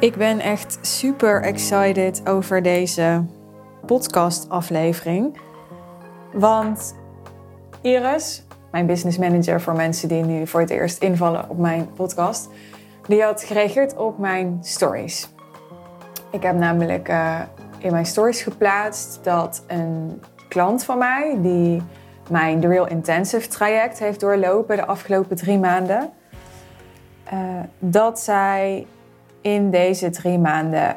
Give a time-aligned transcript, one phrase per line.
[0.00, 3.24] Ik ben echt super excited over deze
[3.86, 5.38] podcast-aflevering.
[6.32, 6.94] Want
[7.80, 12.48] Iris, mijn business manager voor mensen die nu voor het eerst invallen op mijn podcast,
[13.06, 15.28] die had gereageerd op mijn stories.
[16.30, 17.40] Ik heb namelijk uh,
[17.78, 21.82] in mijn stories geplaatst dat een klant van mij, die
[22.30, 26.10] mijn The Real Intensive traject heeft doorlopen de afgelopen drie maanden,
[27.32, 28.86] uh, dat zij
[29.54, 30.94] in deze drie maanden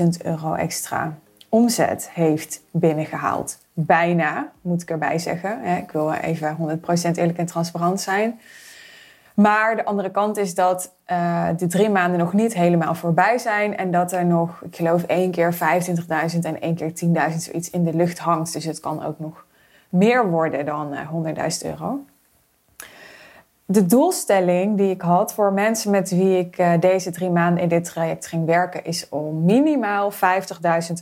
[0.00, 1.14] 100.000 euro extra
[1.48, 3.58] omzet heeft binnengehaald.
[3.72, 5.64] Bijna, moet ik erbij zeggen.
[5.64, 6.82] Ik wil even 100%
[7.14, 8.40] eerlijk en transparant zijn.
[9.34, 13.76] Maar de andere kant is dat uh, de drie maanden nog niet helemaal voorbij zijn.
[13.76, 15.58] En dat er nog, ik geloof, één keer 25.000
[16.42, 16.92] en één keer
[17.30, 18.52] 10.000 zoiets in de lucht hangt.
[18.52, 19.44] Dus het kan ook nog
[19.88, 22.04] meer worden dan uh, eh, 100.000 euro
[23.70, 27.68] de doelstelling die ik had voor mensen met wie ik uh, deze drie maanden in
[27.68, 30.18] dit traject ging werken, is om minimaal 50.000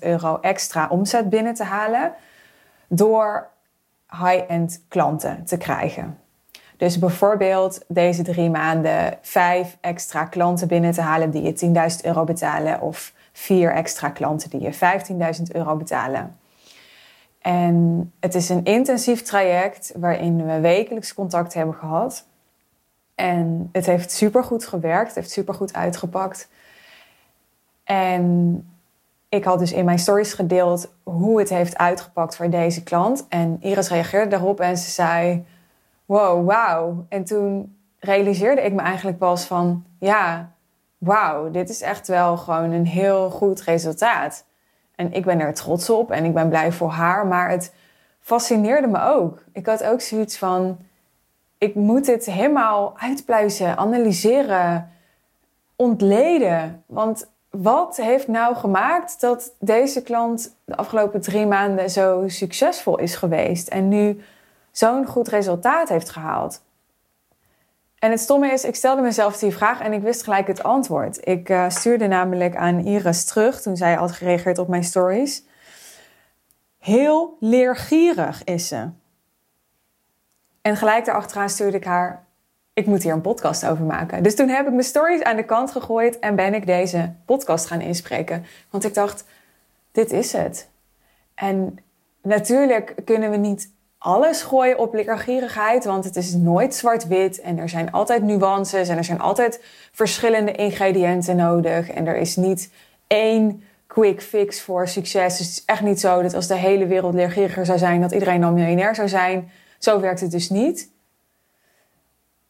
[0.00, 2.12] euro extra omzet binnen te halen
[2.88, 3.48] door
[4.10, 6.18] high-end klanten te krijgen.
[6.76, 12.24] Dus bijvoorbeeld deze drie maanden vijf extra klanten binnen te halen die je 10.000 euro
[12.24, 14.74] betalen, of vier extra klanten die je
[15.36, 16.36] 15.000 euro betalen.
[17.40, 22.26] En het is een intensief traject waarin we wekelijks contact hebben gehad.
[23.18, 26.48] En het heeft supergoed gewerkt, het heeft supergoed uitgepakt.
[27.84, 28.64] En
[29.28, 33.26] ik had dus in mijn stories gedeeld hoe het heeft uitgepakt voor deze klant.
[33.28, 35.46] En Iris reageerde daarop en ze zei:
[36.04, 37.06] Wow, wauw.
[37.08, 40.52] En toen realiseerde ik me eigenlijk pas van: Ja,
[40.98, 44.44] wauw, dit is echt wel gewoon een heel goed resultaat.
[44.94, 47.26] En ik ben er trots op en ik ben blij voor haar.
[47.26, 47.74] Maar het
[48.20, 49.44] fascineerde me ook.
[49.52, 50.78] Ik had ook zoiets van
[51.58, 54.92] ik moet dit helemaal uitpluizen, analyseren,
[55.76, 56.84] ontleden.
[56.86, 63.14] Want wat heeft nou gemaakt dat deze klant de afgelopen drie maanden zo succesvol is
[63.14, 64.20] geweest en nu
[64.70, 66.62] zo'n goed resultaat heeft gehaald?
[67.98, 71.26] En het stomme is, ik stelde mezelf die vraag en ik wist gelijk het antwoord.
[71.26, 75.44] Ik uh, stuurde namelijk aan Iris terug toen zij had gereageerd op mijn stories.
[76.78, 78.88] Heel leergierig is ze.
[80.68, 82.24] En gelijk daarachteraan stuurde ik haar:
[82.72, 84.22] Ik moet hier een podcast over maken.
[84.22, 87.66] Dus toen heb ik mijn stories aan de kant gegooid en ben ik deze podcast
[87.66, 88.44] gaan inspreken.
[88.70, 89.24] Want ik dacht:
[89.92, 90.68] Dit is het.
[91.34, 91.78] En
[92.22, 97.68] natuurlijk kunnen we niet alles gooien op leergierigheid, want het is nooit zwart-wit en er
[97.68, 102.70] zijn altijd nuances en er zijn altijd verschillende ingrediënten nodig en er is niet
[103.06, 105.38] één quick fix voor succes.
[105.38, 108.12] Dus het is echt niet zo dat als de hele wereld leergieriger zou zijn, dat
[108.12, 109.50] iedereen dan miljonair zou zijn.
[109.78, 110.90] Zo werkt het dus niet.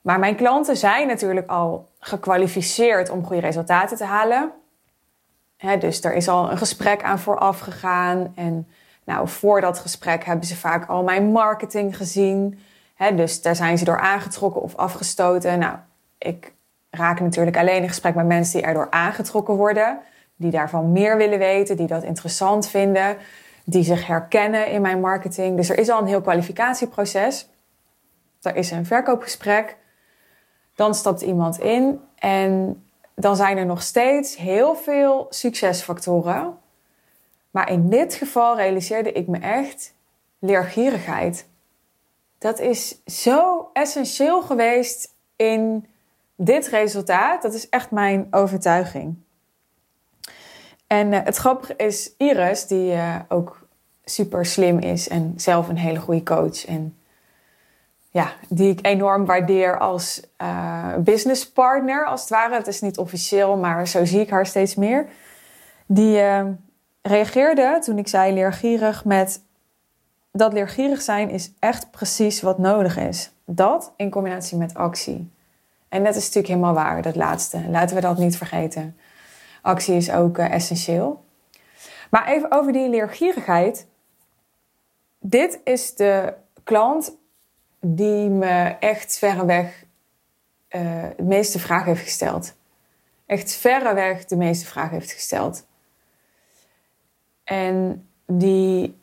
[0.01, 4.53] Maar mijn klanten zijn natuurlijk al gekwalificeerd om goede resultaten te halen.
[5.79, 8.33] dus er is al een gesprek aan vooraf gegaan.
[8.35, 8.69] En
[9.05, 12.59] nou, voor dat gesprek hebben ze vaak al mijn marketing gezien.
[13.15, 15.59] dus daar zijn ze door aangetrokken of afgestoten.
[15.59, 15.77] Nou,
[16.19, 16.53] ik
[16.91, 19.99] raak natuurlijk alleen in gesprek met mensen die erdoor aangetrokken worden.
[20.37, 23.17] Die daarvan meer willen weten, die dat interessant vinden
[23.71, 25.57] die zich herkennen in mijn marketing.
[25.57, 27.49] Dus er is al een heel kwalificatieproces.
[28.43, 29.77] Er is een verkoopgesprek.
[30.75, 32.83] Dan stapt iemand in en
[33.15, 36.59] dan zijn er nog steeds heel veel succesfactoren.
[37.51, 39.95] Maar in dit geval realiseerde ik me echt
[40.39, 41.47] leergierigheid.
[42.39, 45.87] Dat is zo essentieel geweest in
[46.37, 47.43] dit resultaat.
[47.43, 49.17] Dat is echt mijn overtuiging.
[50.87, 53.58] En uh, het grappige is, Iris, die uh, ook
[54.09, 56.67] super slim is en zelf een hele goede coach.
[56.67, 56.97] En
[58.11, 62.55] ja, die ik enorm waardeer als uh, businesspartner, als het ware.
[62.55, 65.07] Het is niet officieel, maar zo zie ik haar steeds meer.
[65.87, 66.21] Die
[67.03, 69.43] reageerde toen ik zei leergierig met...
[70.33, 73.31] Dat leergierig zijn is echt precies wat nodig is.
[73.45, 75.31] Dat in combinatie met actie.
[75.89, 77.61] En dat is natuurlijk helemaal waar, dat laatste.
[77.69, 78.97] Laten we dat niet vergeten
[79.69, 81.25] actie is ook uh, essentieel.
[82.11, 83.87] Maar even over die leergierigheid.
[85.19, 86.35] Dit is de
[86.65, 87.17] klant
[87.81, 89.85] die me echt verreweg
[90.71, 92.57] uh, de meeste vragen heeft gesteld.
[93.27, 95.67] Echt verreweg de meeste vragen heeft gesteld.
[97.45, 98.99] En die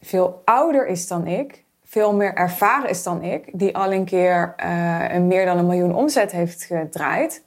[0.00, 4.54] veel ouder is dan ik, veel meer ervaren is dan ik, die al een keer
[4.56, 7.44] uh, een meer dan een miljoen omzet heeft gedraaid.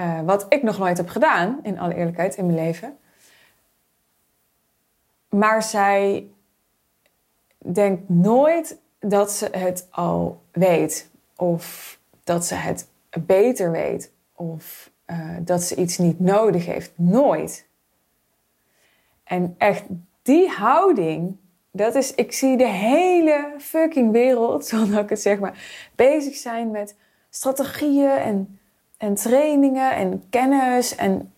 [0.00, 2.98] Uh, wat ik nog nooit heb gedaan, in alle eerlijkheid, in mijn leven.
[5.28, 6.26] Maar zij
[7.72, 11.10] denkt nooit dat ze het al weet.
[11.36, 12.88] Of dat ze het
[13.26, 14.12] beter weet.
[14.34, 16.92] Of eh, dat ze iets niet nodig heeft.
[16.94, 17.66] Nooit.
[19.24, 19.84] En echt
[20.22, 21.36] die houding,
[21.70, 26.70] dat is, ik zie de hele fucking wereld, zonder ik het zeg maar, bezig zijn
[26.70, 26.96] met
[27.30, 28.58] strategieën en,
[28.96, 30.94] en trainingen en kennis.
[30.94, 31.32] En,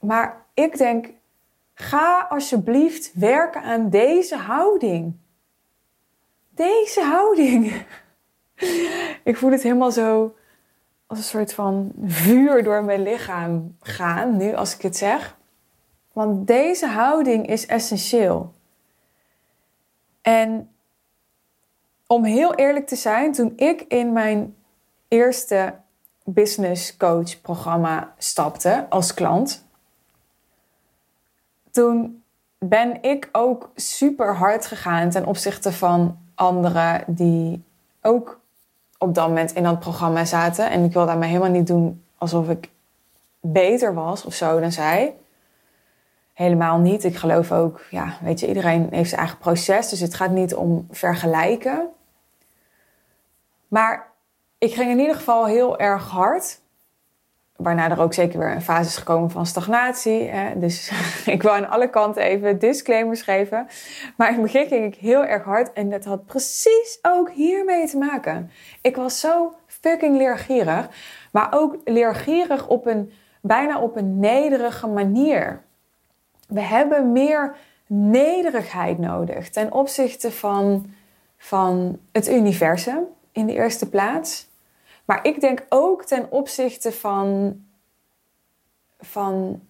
[0.00, 1.10] maar ik denk,
[1.74, 5.14] ga alsjeblieft werken aan deze houding.
[6.54, 7.86] Deze houding.
[9.24, 10.34] ik voel het helemaal zo
[11.06, 15.36] als een soort van vuur door mijn lichaam gaan, nu als ik het zeg.
[16.12, 18.52] Want deze houding is essentieel.
[20.22, 20.70] En
[22.06, 24.56] om heel eerlijk te zijn, toen ik in mijn
[25.08, 25.74] eerste
[26.24, 29.66] business coach programma stapte als klant,
[31.70, 32.22] toen
[32.58, 37.64] ben ik ook super hard gegaan ten opzichte van anderen die
[38.00, 38.40] ook
[38.98, 40.70] op dat moment in dat programma zaten.
[40.70, 42.70] En ik wil daarmee helemaal niet doen alsof ik
[43.40, 45.16] beter was of zo dan zij.
[46.32, 47.04] Helemaal niet.
[47.04, 49.88] Ik geloof ook, ja, weet je, iedereen heeft zijn eigen proces.
[49.88, 51.88] Dus het gaat niet om vergelijken.
[53.68, 54.08] Maar
[54.58, 56.60] ik ging in ieder geval heel erg hard.
[57.56, 60.22] Waarna er ook zeker weer een fase is gekomen van stagnatie.
[60.22, 60.58] Hè?
[60.58, 60.92] Dus
[61.26, 63.66] ik wil aan alle kanten even disclaimers geven.
[64.16, 65.72] Maar in het begin ging ik heel erg hard.
[65.72, 68.50] En dat had precies ook hiermee te maken.
[68.80, 70.88] Ik was zo fucking leergierig.
[71.32, 73.12] Maar ook leergierig op een
[73.42, 75.62] bijna op een nederige manier.
[76.48, 77.56] We hebben meer
[77.86, 80.92] nederigheid nodig ten opzichte van,
[81.36, 84.50] van het universum in de eerste plaats.
[85.04, 87.56] Maar ik denk ook ten opzichte van,
[88.98, 89.60] van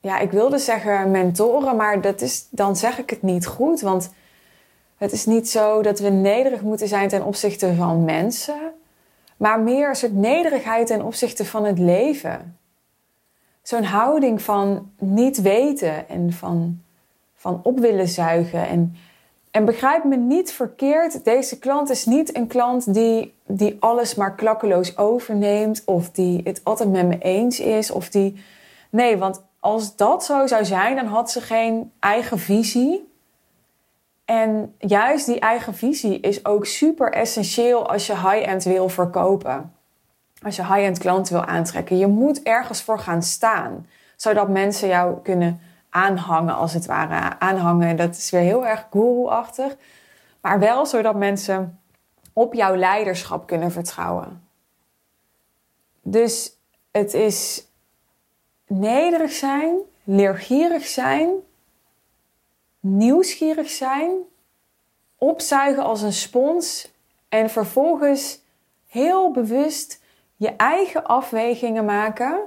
[0.00, 3.80] ja, ik wilde zeggen mentoren, maar dat is, dan zeg ik het niet goed.
[3.80, 4.12] Want
[4.96, 8.72] het is niet zo dat we nederig moeten zijn ten opzichte van mensen,
[9.36, 12.58] maar meer een soort nederigheid ten opzichte van het leven.
[13.62, 16.82] Zo'n houding van niet weten en van,
[17.34, 18.96] van op willen zuigen en
[19.54, 24.34] en begrijp me niet verkeerd, deze klant is niet een klant die, die alles maar
[24.34, 28.44] klakkeloos overneemt of die het altijd met me eens is of die.
[28.90, 33.12] Nee, want als dat zo zou zijn, dan had ze geen eigen visie.
[34.24, 39.74] En juist die eigen visie is ook super essentieel als je high-end wil verkopen.
[40.42, 41.98] Als je high-end klanten wil aantrekken.
[41.98, 43.86] Je moet ergens voor gaan staan,
[44.16, 45.60] zodat mensen jou kunnen
[45.94, 47.38] aanhangen, als het ware.
[47.38, 49.76] Aanhangen, dat is weer heel erg guru-achtig.
[50.40, 51.80] Maar wel zodat mensen
[52.32, 54.48] op jouw leiderschap kunnen vertrouwen.
[56.02, 56.56] Dus
[56.90, 57.66] het is
[58.66, 61.30] nederig zijn, leergierig zijn,
[62.80, 64.10] nieuwsgierig zijn,
[65.18, 66.92] opzuigen als een spons
[67.28, 68.40] en vervolgens
[68.86, 70.00] heel bewust
[70.36, 72.40] je eigen afwegingen maken,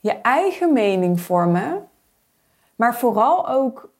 [0.00, 1.89] je eigen mening vormen
[2.80, 3.92] maar vooral ook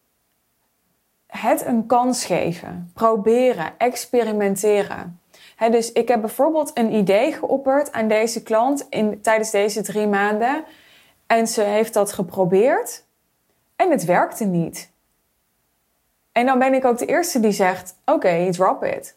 [1.27, 2.91] het een kans geven.
[2.95, 5.21] Proberen, experimenteren.
[5.71, 10.65] dus ik heb bijvoorbeeld een idee geopperd aan deze klant in, tijdens deze drie maanden.
[11.27, 13.05] En ze heeft dat geprobeerd
[13.77, 14.91] en het werkte niet.
[16.33, 19.17] En dan ben ik ook de eerste die zegt: Oké, drop it.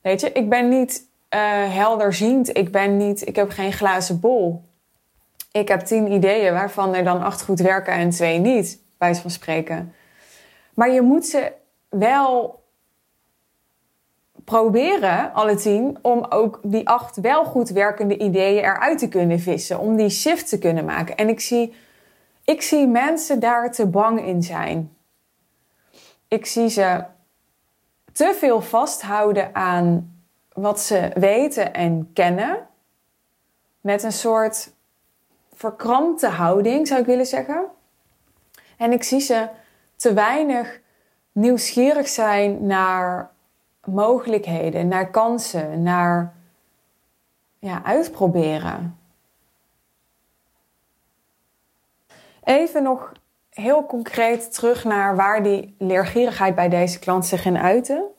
[0.00, 1.40] Weet je, ik ben niet uh,
[1.74, 2.56] helderziend.
[2.56, 4.62] Ik ben niet, ik heb geen glazen bol
[5.52, 9.30] ik heb tien ideeën waarvan er dan acht goed werken en twee niet, bij van
[9.30, 9.94] spreken.
[10.74, 11.52] Maar je moet ze
[11.88, 12.60] wel
[14.44, 19.78] proberen, alle tien, om ook die acht wel goed werkende ideeën eruit te kunnen vissen.
[19.78, 21.16] Om die shift te kunnen maken.
[21.16, 21.74] En ik zie,
[22.44, 24.96] ik zie mensen daar te bang in zijn.
[26.28, 27.04] Ik zie ze
[28.12, 30.16] te veel vasthouden aan
[30.52, 32.66] wat ze weten en kennen.
[33.80, 34.72] Met een soort
[35.62, 37.64] verkrampte houding, zou ik willen zeggen.
[38.76, 39.48] En ik zie ze
[39.96, 40.80] te weinig
[41.32, 43.30] nieuwsgierig zijn naar
[43.84, 46.34] mogelijkheden, naar kansen, naar
[47.58, 48.98] ja, uitproberen.
[52.44, 53.12] Even nog
[53.50, 58.10] heel concreet terug naar waar die leergierigheid bij deze klant zich in uitte.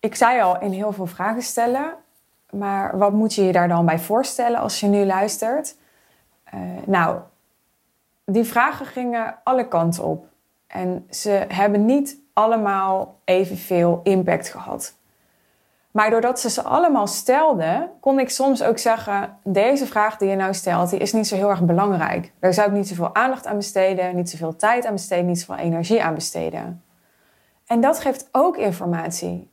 [0.00, 1.94] Ik zei al in heel veel vragen stellen
[2.50, 5.76] maar wat moet je je daar dan bij voorstellen als je nu luistert?
[6.54, 7.18] Uh, nou,
[8.24, 10.26] die vragen gingen alle kanten op.
[10.66, 14.96] En ze hebben niet allemaal evenveel impact gehad.
[15.90, 20.36] Maar doordat ze ze allemaal stelden, kon ik soms ook zeggen: deze vraag die je
[20.36, 22.32] nou stelt, die is niet zo heel erg belangrijk.
[22.40, 25.64] Daar zou ik niet zoveel aandacht aan besteden, niet zoveel tijd aan besteden, niet zoveel
[25.64, 26.82] energie aan besteden.
[27.66, 29.50] En dat geeft ook informatie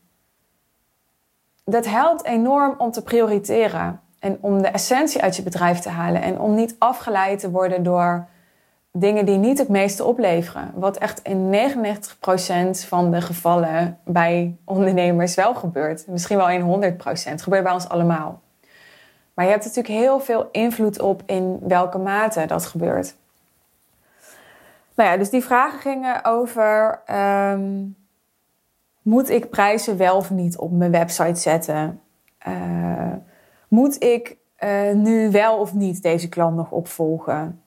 [1.66, 4.00] dat helpt enorm om te prioriteren.
[4.20, 6.22] En om de essentie uit je bedrijf te halen.
[6.22, 8.28] En om niet afgeleid te worden door
[8.92, 10.72] dingen die niet het meeste opleveren.
[10.76, 16.08] Wat echt in 99% van de gevallen bij ondernemers wel gebeurt.
[16.08, 16.98] Misschien wel in 100%.
[17.30, 18.42] Het gebeurt bij ons allemaal.
[19.34, 23.16] Maar je hebt natuurlijk heel veel invloed op in welke mate dat gebeurt.
[24.96, 27.84] Nou ja, dus die vragen gingen over: ehm,
[29.06, 32.02] moet ik prijzen wel of niet op mijn website zetten?
[32.48, 33.14] Uh,
[33.68, 37.62] moet ik uh, nu wel of niet deze klant nog opvolgen?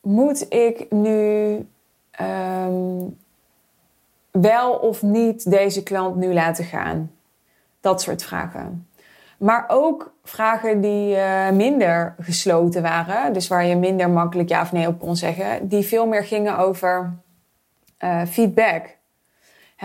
[0.00, 1.66] Moet ik nu
[2.20, 3.16] um,
[4.30, 7.10] wel of niet deze klant nu laten gaan?
[7.80, 8.88] Dat soort vragen.
[9.36, 14.72] Maar ook vragen die uh, minder gesloten waren, dus waar je minder makkelijk ja of
[14.72, 17.12] nee op kon zeggen, die veel meer gingen over
[18.26, 18.97] feedback.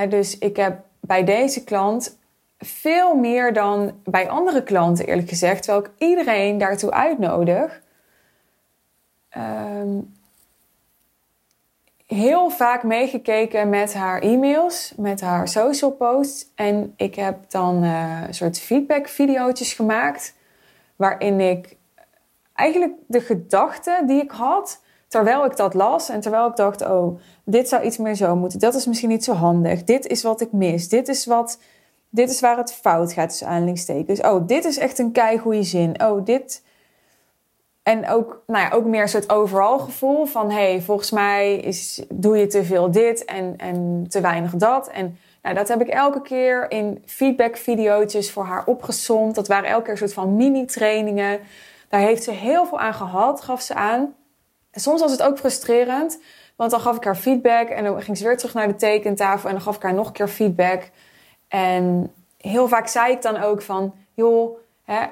[0.10, 2.18] Dus ik heb bij deze klant
[2.58, 7.82] veel meer dan bij andere klanten, eerlijk gezegd, terwijl ik iedereen daartoe uitnodig.
[9.38, 10.14] Um,
[12.06, 16.48] heel vaak meegekeken met haar e-mails, met haar social posts.
[16.56, 20.36] En ik heb dan uh, een soort feedback video's gemaakt.
[20.96, 21.78] Waarin ik
[22.54, 24.82] eigenlijk de gedachten die ik had,
[25.14, 28.60] terwijl ik dat las en terwijl ik dacht, oh, dit zou iets meer zo moeten.
[28.60, 29.84] Dat is misschien niet zo handig.
[29.84, 30.90] Dit is wat ik mis.
[30.90, 31.60] Dit is wat,
[32.10, 34.22] dit is waar het fout gaat, tussen aanhalingstekens.
[34.22, 36.04] Oh, dit is echt een keigoede zin.
[36.04, 36.64] Oh, dit
[37.84, 40.52] en ook, nou ja, ook meer soort overal gevoel van...
[40.52, 44.88] hey, volgens mij is, doe je te veel dit en, en te weinig dat.
[44.88, 49.36] En nou, dat heb ik elke keer in feedback-video's voor haar opgezond.
[49.36, 51.40] Dat waren elke keer een soort van mini-trainingen.
[51.90, 54.14] Daar heeft ze heel veel aan gehad, gaf ze aan.
[54.74, 56.20] Soms was het ook frustrerend,
[56.56, 57.70] want dan gaf ik haar feedback...
[57.70, 60.08] en dan ging ze weer terug naar de tekentafel en dan gaf ik haar nog
[60.08, 60.90] een keer feedback.
[61.48, 63.94] En heel vaak zei ik dan ook van...
[64.14, 64.58] joh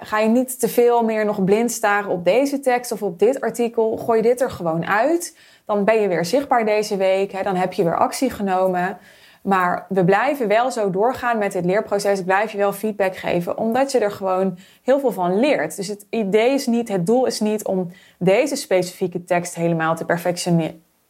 [0.01, 3.41] ga je niet te veel meer nog blind staren op deze tekst of op dit
[3.41, 3.97] artikel.
[3.97, 5.37] Gooi dit er gewoon uit.
[5.65, 7.43] Dan ben je weer zichtbaar deze week.
[7.43, 8.97] dan heb je weer actie genomen.
[9.41, 12.19] Maar we blijven wel zo doorgaan met het leerproces.
[12.19, 15.75] Ik blijf je wel feedback geven, omdat je er gewoon heel veel van leert.
[15.75, 20.05] Dus het idee is niet, het doel is niet om deze specifieke tekst helemaal te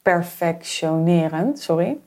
[0.04, 1.58] perfectioneren.
[1.58, 1.98] Sorry.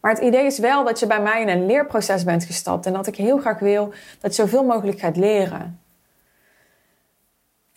[0.00, 2.92] Maar het idee is wel dat je bij mij in een leerproces bent gestapt en
[2.92, 5.80] dat ik heel graag wil dat je zoveel mogelijk gaat leren.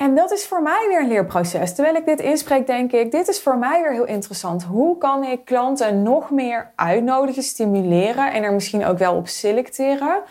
[0.01, 1.75] En dat is voor mij weer een leerproces.
[1.75, 4.63] Terwijl ik dit inspreek, denk ik, dit is voor mij weer heel interessant.
[4.63, 10.21] Hoe kan ik klanten nog meer uitnodigen, stimuleren en er misschien ook wel op selecteren?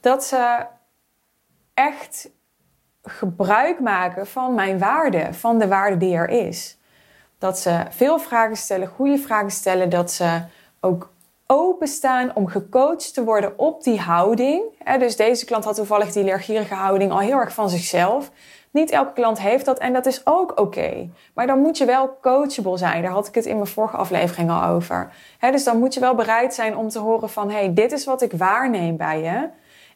[0.00, 0.66] Dat ze
[1.74, 2.30] echt
[3.02, 6.78] gebruik maken van mijn waarde, van de waarde die er is.
[7.38, 10.40] Dat ze veel vragen stellen, goede vragen stellen, dat ze
[10.80, 11.12] ook
[11.46, 14.62] openstaan om gecoacht te worden op die houding.
[14.98, 18.30] Dus deze klant had toevallig die leergierige houding al heel erg van zichzelf.
[18.70, 21.08] Niet elke klant heeft dat en dat is ook oké.
[21.34, 23.02] Maar dan moet je wel coachable zijn.
[23.02, 25.12] Daar had ik het in mijn vorige aflevering al over.
[25.40, 27.50] Dus dan moet je wel bereid zijn om te horen van...
[27.50, 29.48] hey, dit is wat ik waarneem bij je.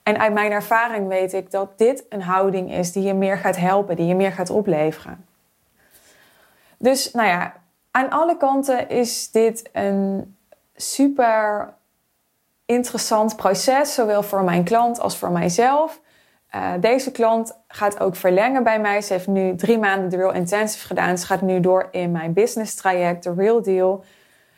[0.02, 3.56] En uit mijn ervaring weet ik dat dit een houding is die je meer gaat
[3.56, 5.26] helpen, die je meer gaat opleveren.
[6.78, 7.52] Dus nou ja,
[7.90, 10.36] aan alle kanten is dit een
[10.76, 11.72] super
[12.66, 16.00] interessant proces, zowel voor mijn klant als voor mijzelf.
[16.54, 19.00] Uh, deze klant gaat ook verlengen bij mij.
[19.00, 21.18] Ze heeft nu drie maanden de Real Intensive gedaan.
[21.18, 24.04] Ze gaat nu door in mijn business traject, de Real Deal.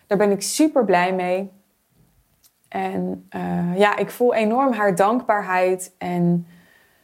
[0.07, 1.51] Daar ben ik super blij mee.
[2.69, 5.95] En uh, ja, ik voel enorm haar dankbaarheid.
[5.99, 6.47] En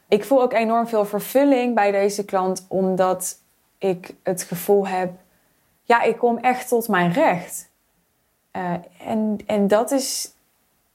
[0.08, 3.38] ik voel ook enorm veel vervulling bij deze klant, omdat
[3.78, 5.12] ik het gevoel heb:
[5.82, 7.70] ja, ik kom echt tot mijn recht.
[8.56, 8.72] Uh,
[9.06, 10.32] en, en dat is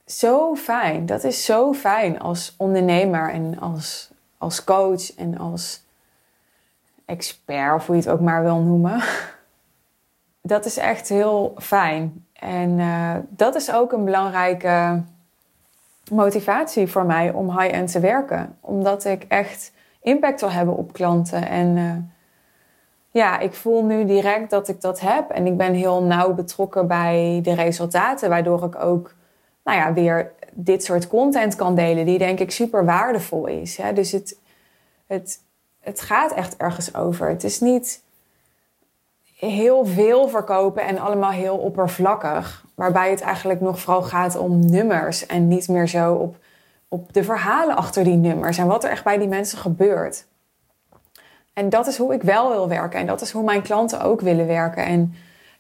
[0.06, 1.06] zo fijn.
[1.06, 5.86] Dat is zo fijn als ondernemer en als, als coach en als
[7.06, 9.04] expert, of hoe je het ook maar wil noemen.
[10.42, 12.26] Dat is echt heel fijn.
[12.34, 15.02] En uh, dat is ook een belangrijke
[16.12, 18.58] motivatie voor mij om high-end te werken.
[18.62, 21.48] Omdat ik echt impact wil hebben op klanten.
[21.48, 21.92] En uh,
[23.10, 25.30] ja, ik voel nu direct dat ik dat heb.
[25.30, 29.16] En ik ben heel nauw betrokken bij de resultaten, waardoor ik ook
[29.64, 33.78] nou ja, weer dit soort content kan delen, die denk ik super waardevol is.
[33.78, 33.94] Hè?
[33.94, 34.38] Dus het,
[35.08, 35.40] het,
[35.80, 37.30] het gaat echt ergens over.
[37.30, 38.02] Het is niet
[39.36, 42.66] heel veel verkopen en allemaal heel oppervlakkig.
[42.76, 46.36] Waarbij het eigenlijk nog vooral gaat om nummers en niet meer zo op,
[46.88, 50.26] op de verhalen achter die nummers en wat er echt bij die mensen gebeurt.
[51.54, 53.00] En dat is hoe ik wel wil werken.
[53.00, 54.86] En dat is hoe mijn klanten ook willen werken.
[54.86, 55.14] En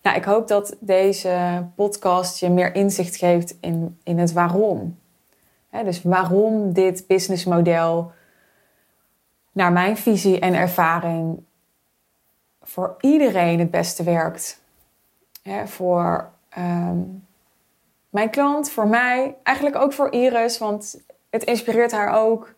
[0.07, 4.99] nou, ik hoop dat deze podcast je meer inzicht geeft in, in het waarom.
[5.83, 8.11] dus waarom dit businessmodel
[9.51, 11.43] naar mijn visie en ervaring
[12.61, 14.61] voor iedereen het beste werkt.
[15.65, 16.99] voor ehm,
[18.09, 22.55] mijn klant, voor mij, eigenlijk ook voor Iris, want het inspireert haar ook.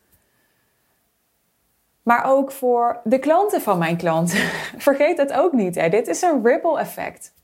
[2.03, 4.31] Maar ook voor de klanten van mijn klant.
[4.87, 5.75] Vergeet dat ook niet.
[5.75, 5.89] Hè.
[5.89, 7.37] Dit is een ripple effect.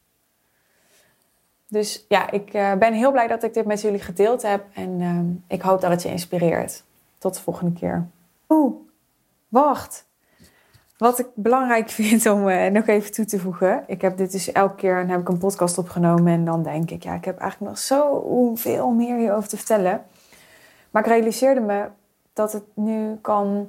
[1.67, 4.65] Dus ja, ik uh, ben heel blij dat ik dit met jullie gedeeld heb.
[4.73, 6.83] En uh, ik hoop dat het je inspireert.
[7.17, 8.07] Tot de volgende keer.
[8.49, 8.75] Oeh,
[9.47, 10.05] wacht.
[10.97, 13.83] Wat ik belangrijk vind om uh, nog even toe te voegen.
[13.87, 16.33] Ik heb dit dus elke keer en heb ik een podcast opgenomen.
[16.33, 20.05] En dan denk ik, ja, ik heb eigenlijk nog zoveel meer hierover te vertellen.
[20.91, 21.85] Maar ik realiseerde me
[22.33, 23.67] dat het nu kan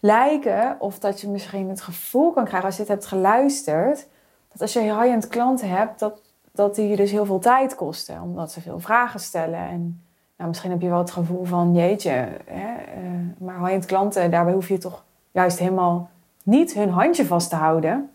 [0.00, 0.76] lijken.
[0.78, 4.06] Of dat je misschien het gevoel kan krijgen als je dit hebt geluisterd.
[4.52, 6.20] Dat als je high-end klanten hebt, dat
[6.60, 8.22] dat die je dus heel veel tijd kosten.
[8.22, 9.68] Omdat ze veel vragen stellen.
[9.68, 10.02] En
[10.36, 14.52] nou, misschien heb je wel het gevoel van, jeetje, hè, uh, maar high klanten, daarbij
[14.52, 16.10] hoef je toch juist helemaal
[16.42, 18.10] niet hun handje vast te houden.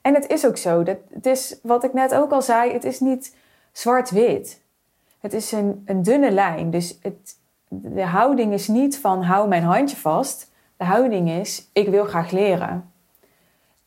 [0.00, 0.82] En het is ook zo.
[0.82, 3.36] Dat, het is wat ik net ook al zei, het is niet
[3.72, 4.62] zwart-wit.
[5.20, 6.70] Het is een, een dunne lijn.
[6.70, 10.50] Dus het, de houding is niet van hou mijn handje vast.
[10.76, 12.92] De houding is ik wil graag leren.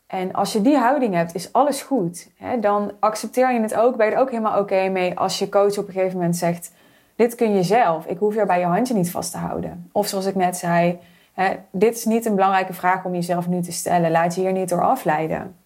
[0.08, 2.28] En als je die houding hebt, is alles goed.
[2.36, 2.60] Hè?
[2.60, 5.78] Dan accepteer je het ook, ben je er ook helemaal oké mee als je coach
[5.78, 6.72] op een gegeven moment zegt:
[7.16, 9.88] Dit kun je zelf, ik hoef je bij je handje niet vast te houden.
[9.92, 10.98] Of zoals ik net zei:
[11.32, 14.52] hè, Dit is niet een belangrijke vraag om jezelf nu te stellen, laat je hier
[14.52, 15.56] niet door afleiden.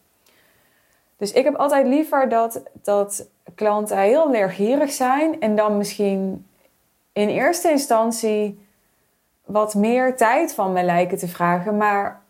[1.16, 6.46] Dus ik heb altijd liever dat, dat klanten heel leergierig zijn en dan misschien
[7.12, 8.66] in eerste instantie
[9.44, 12.21] wat meer tijd van me lijken te vragen, maar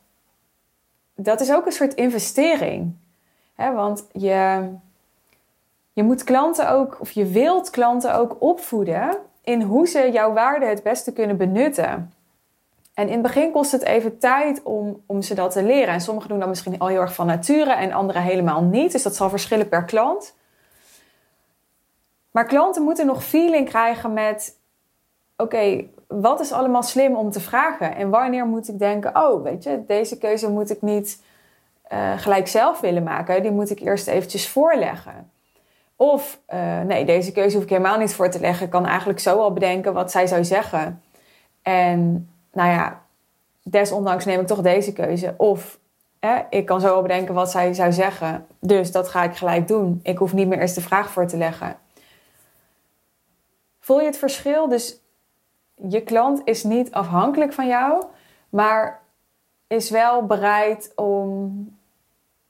[1.22, 2.94] dat is ook een soort investering.
[3.54, 3.72] Hè?
[3.72, 4.68] Want je,
[5.92, 10.66] je moet klanten ook, of je wilt klanten ook opvoeden in hoe ze jouw waarde
[10.66, 12.12] het beste kunnen benutten.
[12.94, 15.94] En in het begin kost het even tijd om, om ze dat te leren.
[15.94, 18.92] En sommigen doen dat misschien al heel erg van nature en anderen helemaal niet.
[18.92, 20.34] Dus dat zal verschillen per klant.
[22.30, 24.58] Maar klanten moeten nog feeling krijgen met:
[25.36, 25.84] oké,
[26.20, 27.96] wat is allemaal slim om te vragen?
[27.96, 31.22] En wanneer moet ik denken, oh, weet je, deze keuze moet ik niet
[31.92, 33.42] uh, gelijk zelf willen maken.
[33.42, 35.30] Die moet ik eerst eventjes voorleggen.
[35.96, 38.64] Of, uh, nee, deze keuze hoef ik helemaal niet voor te leggen.
[38.64, 41.02] Ik kan eigenlijk zo al bedenken wat zij zou zeggen.
[41.62, 43.02] En, nou ja,
[43.62, 45.34] desondanks neem ik toch deze keuze.
[45.36, 45.78] Of,
[46.50, 48.46] ik kan zo al bedenken wat zij zou zeggen.
[48.58, 50.00] Dus dat ga ik gelijk doen.
[50.02, 51.76] Ik hoef niet meer eerst de vraag voor te leggen.
[53.80, 54.68] Voel je het verschil?
[54.68, 55.01] Dus
[55.88, 58.04] je klant is niet afhankelijk van jou,
[58.48, 59.00] maar
[59.66, 61.76] is wel bereid om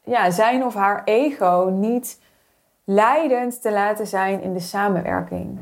[0.04, 2.20] ja, zijn of haar ego niet
[2.84, 5.58] leidend te laten zijn in de samenwerking.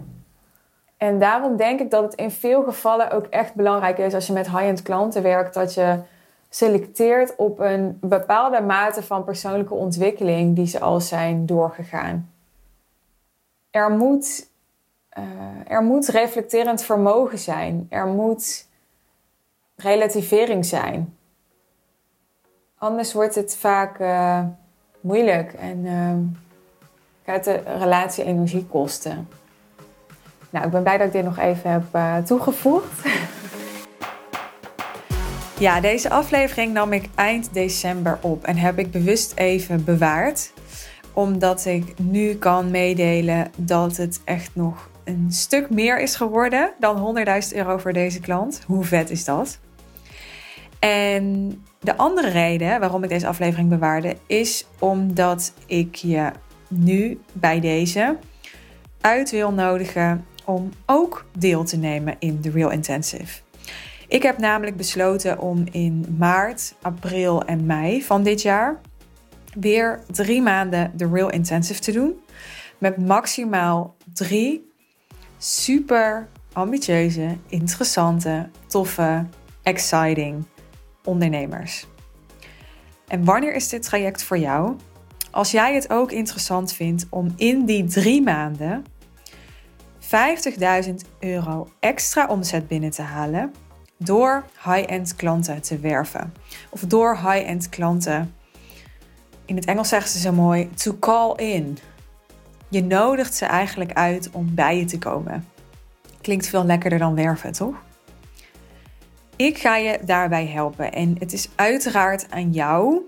[0.96, 4.32] En daarom denk ik dat het in veel gevallen ook echt belangrijk is als je
[4.32, 5.98] met high-end klanten werkt, dat je
[6.48, 12.30] selecteert op een bepaalde mate van persoonlijke ontwikkeling die ze al zijn doorgegaan.
[13.70, 14.49] Er moet
[15.18, 15.24] uh,
[15.72, 17.86] er moet reflecterend vermogen zijn.
[17.88, 18.68] Er moet
[19.76, 21.16] relativering zijn.
[22.78, 24.44] Anders wordt het vaak uh,
[25.00, 26.14] moeilijk en uh,
[27.24, 29.28] gaat de relatie energie kosten.
[30.50, 33.02] Nou, ik ben blij dat ik dit nog even heb toegevoegd.
[35.60, 40.52] Ja, deze aflevering nam ik eind december op en heb ik bewust even bewaard.
[41.12, 47.16] Omdat ik nu kan meedelen dat het echt nog een stuk meer is geworden dan
[47.26, 48.62] 100.000 euro voor deze klant.
[48.66, 49.58] Hoe vet is dat?
[50.78, 56.30] En de andere reden waarom ik deze aflevering bewaarde, is omdat ik je
[56.68, 58.16] nu bij deze
[59.00, 63.40] uit wil nodigen om ook deel te nemen in de Real Intensive.
[64.08, 68.80] Ik heb namelijk besloten om in maart, april en mei van dit jaar
[69.54, 72.20] weer drie maanden de Real Intensive te doen.
[72.78, 74.69] Met maximaal drie
[75.42, 79.26] super ambitieuze, interessante, toffe,
[79.62, 80.44] exciting
[81.04, 81.86] ondernemers.
[83.06, 84.76] En wanneer is dit traject voor jou?
[85.30, 88.84] Als jij het ook interessant vindt om in die drie maanden
[90.00, 93.52] 50.000 euro extra omzet binnen te halen
[93.96, 96.32] door high-end klanten te werven.
[96.70, 98.34] Of door high-end klanten,
[99.44, 101.78] in het Engels zeggen ze zo mooi, to call in.
[102.70, 105.48] Je nodigt ze eigenlijk uit om bij je te komen.
[106.20, 107.74] Klinkt veel lekkerder dan werven, toch?
[109.36, 113.00] Ik ga je daarbij helpen en het is uiteraard aan jou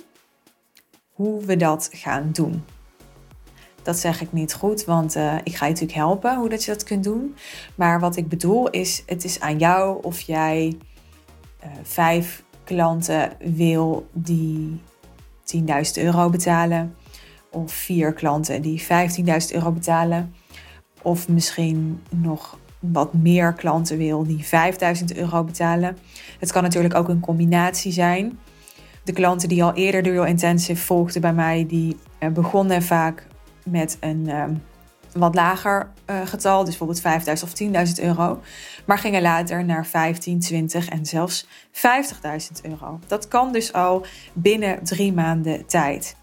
[1.13, 2.65] hoe we dat gaan doen.
[3.83, 6.73] Dat zeg ik niet goed, want uh, ik ga je natuurlijk helpen hoe dat je
[6.73, 7.37] dat kunt doen.
[7.75, 10.77] Maar wat ik bedoel is, het is aan jou of jij
[11.65, 14.81] uh, vijf klanten wil die
[15.57, 15.63] 10.000
[15.95, 16.97] euro betalen.
[17.53, 18.87] Of vier klanten die 15.000
[19.53, 20.35] euro betalen.
[21.03, 25.99] Of misschien nog wat meer klanten wil die 5000 euro betalen.
[26.39, 28.39] Het kan natuurlijk ook een combinatie zijn.
[29.05, 33.27] De klanten die al eerder de Real Intensive volgden bij mij, die eh, begonnen vaak
[33.65, 34.55] met een ehm,
[35.15, 38.41] wat lager uh, getal, dus bijvoorbeeld 5000 of 10.000 euro,
[38.85, 41.81] maar gingen later naar 15, 20 en zelfs 50.000
[42.63, 42.99] euro.
[43.07, 46.17] Dat kan dus al binnen drie maanden tijd.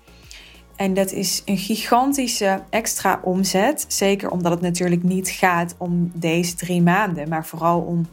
[0.79, 3.85] En dat is een gigantische extra omzet.
[3.87, 8.07] Zeker omdat het natuurlijk niet gaat om deze drie maanden, maar vooral om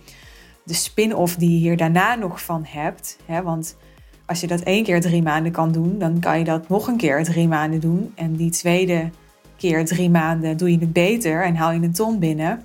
[0.64, 3.18] de spin-off die je hier daarna nog van hebt.
[3.42, 3.76] Want
[4.24, 6.96] als je dat één keer drie maanden kan doen, dan kan je dat nog een
[6.96, 8.12] keer drie maanden doen.
[8.14, 9.10] En die tweede
[9.56, 12.64] keer drie maanden doe je het beter en haal je een ton binnen.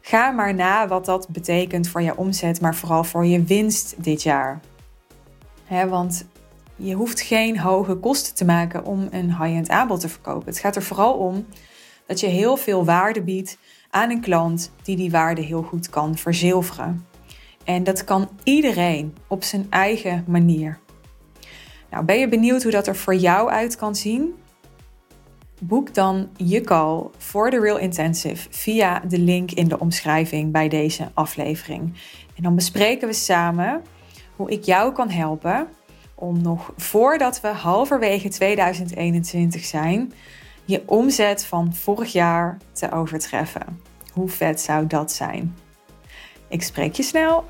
[0.00, 4.22] Ga maar na wat dat betekent voor je omzet, maar vooral voor je winst dit
[4.22, 4.60] jaar.
[5.68, 6.24] want
[6.80, 10.48] je hoeft geen hoge kosten te maken om een high-end aanbod te verkopen.
[10.48, 11.46] Het gaat er vooral om
[12.06, 13.58] dat je heel veel waarde biedt
[13.90, 17.06] aan een klant die die waarde heel goed kan verzilveren.
[17.64, 20.78] En dat kan iedereen op zijn eigen manier.
[21.90, 24.34] Nou, ben je benieuwd hoe dat er voor jou uit kan zien?
[25.60, 30.68] Boek dan je call voor de Real Intensive via de link in de omschrijving bij
[30.68, 31.94] deze aflevering.
[32.36, 33.82] En dan bespreken we samen
[34.36, 35.68] hoe ik jou kan helpen
[36.20, 40.12] om nog voordat we halverwege 2021 zijn,
[40.64, 43.80] je omzet van vorig jaar te overtreffen.
[44.12, 45.56] Hoe vet zou dat zijn?
[46.48, 47.44] Ik spreek je snel.